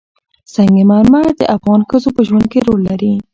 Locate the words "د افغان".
1.37-1.81